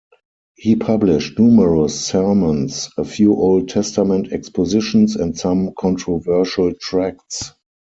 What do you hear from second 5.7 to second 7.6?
controversial tracts.